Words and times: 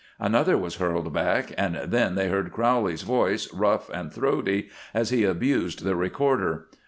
Another 0.19 0.57
was 0.57 0.77
hurled 0.77 1.13
back, 1.13 1.53
and 1.59 1.75
then 1.75 2.15
they 2.15 2.27
heard 2.27 2.51
Crowley's 2.51 3.03
voice, 3.03 3.53
rough 3.53 3.87
and 3.91 4.11
throaty, 4.11 4.71
as 4.95 5.11
he 5.11 5.23
abused 5.23 5.83
the 5.83 5.95
recorder. 5.95 6.65